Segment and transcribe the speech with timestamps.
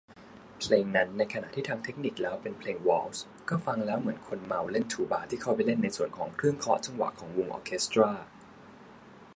[0.59, 8.11] เพลงนั้น ในขณะที่ทางเทคนิคแล้วเป็นเพลงวอลทซ์ ก็ฟังแล้วเหมือนคนเมาเล่นทูบาที่เข้าไปเล่นในส่วนเครื่องเคาะจังหวะของวงออร์เคสตร้า